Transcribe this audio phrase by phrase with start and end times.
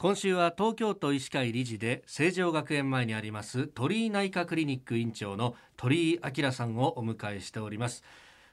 [0.00, 8.04] 今週は東京都医師会理事で成城学園前にあります鳥居内科クリニック院長の鳥居明さんをお迎えしております。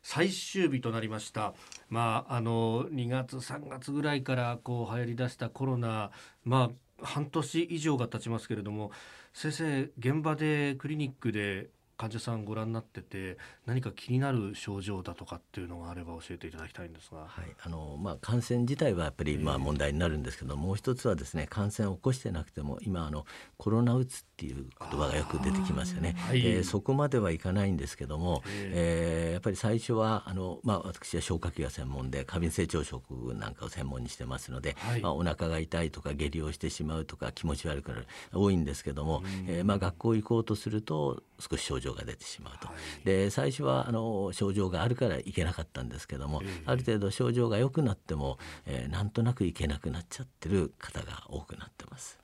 [0.02, 1.54] 最終日となりました。
[1.88, 6.10] まああの2月3月ぐらいからこう流行り出したコロナ
[6.46, 8.90] まあ半年以上が経ちますけれども
[9.32, 23.26] 先生現場でクリニックで患者さんご覧になってて何か気になる症状だとかっていうのがあれば教えていただきたいんですが、はい、あのまあ、感染自体はやっぱりまあ問題になるんですけど、えー、もう一つはですね感染を起こしてなくても今あの
[23.58, 42.66] コロナうつっていう言葉がよく出てきますよね、はい、えー、そこまではいかないんですけども、えー、えー、やっぱり最初はあの、まあ、私は消化器が専門で過敏性腸食なんかを専門にしてますので、はい、まあ、お腹が痛いとか下痢をしてしまうとか気持ち悪くなる多いんですけども、えーまあ、学校行こうとすると少し症状が出てしまうと。
[42.66, 52.20] と、はい、で最初はあの症状があるからいけなかったんですけども、えー、ある程度症状が良くなっても、えー、なんとなくいけなくなっちゃってる方が多くなってます。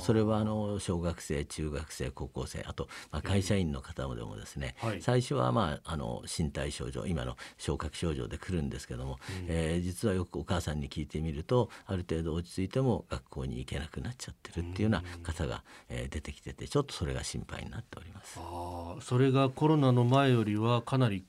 [0.00, 18.38] それはあの小学生中学生高校生あと、まあ、会社員の方もでもですね、えーはい、最初は、まあ、あの身体症状今の昇格症状で来るんですけども、うん、えー、実はよくお母さんに聞いてみるとある程度落ち着いても学校に行けなくなっちゃってるっていうような方が、えー、出てきててちょっとそれが心配になっております。
[18.40, 21.24] あそれがコロナの前よりはかなり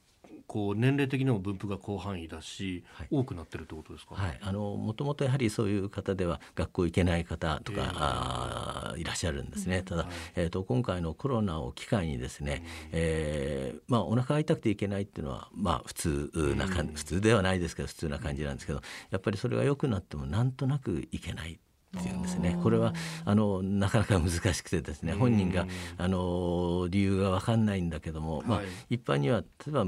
[0.56, 21.59] こう年齢的にも分布が広範囲だし、はい、多くなってるってことですか、はい、あのもともとやはりそういう方では学校行けない方とか、えー、あいらっしゃるんですね、ただ、はい、えーと、今回のコロナを機会にですね、うん、えー、まあ、お腹が痛くていけないっていうのは、まあ、普通な感、うん、普通ではないですけど普通な感じなんですけどやっぱりそれが良くなってもなんとなくいけない
[22.00, 22.58] っていうんですね。
[22.64, 22.94] これは
[23.26, 25.66] あのなかなか難しくてですね本人が
[25.98, 29.86] あの理由が分かんないんだけども、まあ、一般には例えば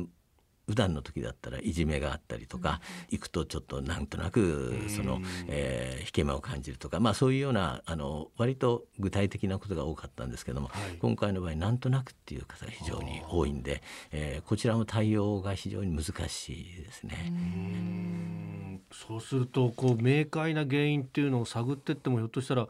[0.67, 18.81] 普段の時だったらいじめがあったりとか、うん、行くとちょっとなんとなくその、えー、引け目を感じるとか、まあ、そういうようなあの割と具体的なことが多かったんですけども、はい、今回の場合なんとなくっていう方が非常に多いんで、えー、こちらも対応が非常に難しいですね。
[18.91, 22.67] そうするとこう明快な原因っていうのを探っていってもひょっとしたら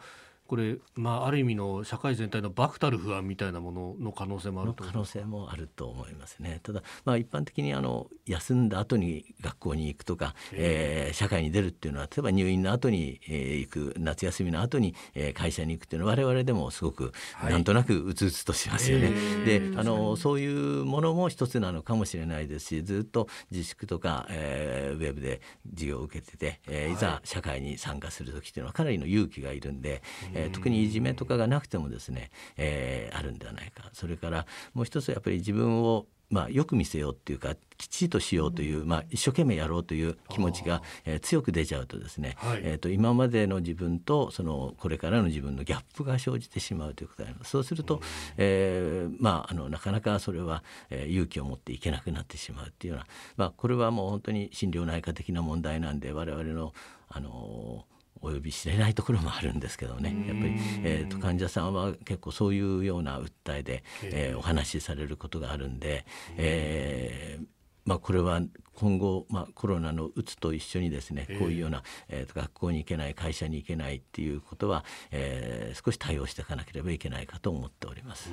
[0.47, 6.59] これ、まあ、ある意味の社会全体のバクたる不安みたいなものの可能性もある可能性もあると思いますね。
[6.63, 17.11] ただ、まあ、一般的にあの休んだ後に学校に行くとか、えー、社会に出るっていうのは例えば入院の後に、えー、行く夏休みの後に、えー、会社に行くっていうのは我々でもすごく、
[17.43, 19.11] なんとなくうつうつとしますよね。
[19.45, 20.47] であのそうい
[20.81, 25.41] うものも一つなのかもしれないですしずっと自粛とか、えー、ウェブで
[25.71, 30.01] 授業を受けてて、えー、いざ社会に参加する時っていうのはかなりの勇気がいるんで、
[30.37, 33.89] えー、特にいじめとかがなくてもですね、えー、あるんではないか。
[33.93, 47.51] それからもう一つやっぱり自分をまあ、よく見せようっていうかきちっとしようという、まあ、一生懸命やろうという気持ちが、えー、強く出ちゃうとですね、はい、えーと、今までの自分とそのこれからの自分のギャップが生じてしまうということであります。
[47.51, 48.01] そうすると、
[48.35, 56.73] えーまあ、あのなかなかそれは、えー、勇気を持っていけなくなってしまうっていうような、まあ、これはもう本当に心療内科的な問題なんで我々の
[57.09, 60.15] あのーお呼びしれないところもあるんですけどね。
[60.27, 66.05] やっぱり、えーと、患者さんは結構そういうような訴えで、えー、お話しされることがあるんで、
[66.37, 67.45] えー
[67.85, 68.41] まあ、これは
[68.77, 78.29] 今後、まあ、コロナのうつと一緒にですね、こういうような、えー、と学校に行けない会社に行けないっていうことは、えー、少し対応していかなければいけないかと思っております。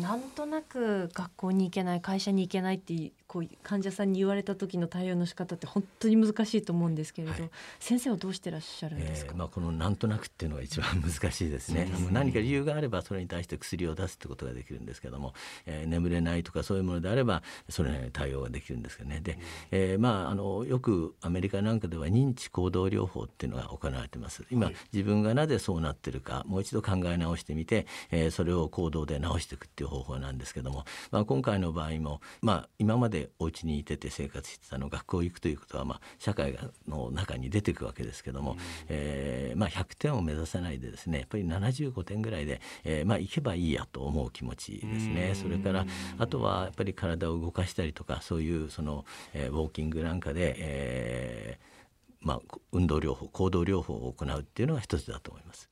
[0.00, 11.84] なんとなく学校に行けない会社に行けないってこう患者さんに言われた時の対応の仕方って本当に難しいと思うんですけれど、はい、先生はどうしてらっしゃるんですか、えー、まあ、このなんとなくっていうのが一番難しいですね。
[11.84, 12.08] ですね。
[12.12, 15.34] 何か理由があればそれに対して薬を出すってことができるんですけども、
[15.66, 19.38] えー、眠れないとかそういうものであればそれなりに対応ができるんですけどねで、
[19.72, 24.44] えー、まああのよくアメリカなんかでは認知行動療法っていうのが行われてます。
[24.50, 45.32] 今、はい、自分がなぜそうなってるかもう一度考え直してみて、えー、それを行動で直していくっていう方法なんですけども、まあ、今回の場合も、まあ、今までお家にいてて生活してたの学校行くということは、まあ、社会の中に出ていくわけですけども、うん、えー、まあ、100点を目指さないでですねやっぱり75点ぐらいで、えー、まあ、行けばいいやと思う気持ちですね。
[45.34, 45.86] それから
[46.18, 49.04] あとはやっぱり体を動かしたりとかそういうその、
[49.34, 51.76] えー、ウォーキングなんかで、えー
[52.20, 52.40] まあ、
[52.72, 55.70] 運動療法行動療法を行うっていうのが一つだと思います。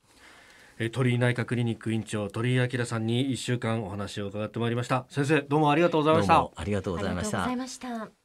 [0.91, 5.05] 鳥居内科クリニック院長鳥居明さんに一週間お話を伺ってまいりました。
[5.09, 6.49] 先生どうもありがとうございました。
[6.55, 8.24] ありがとうございました